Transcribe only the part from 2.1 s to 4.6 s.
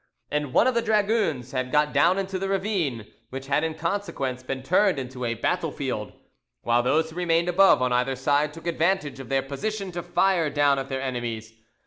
into the ravine, which had in consequence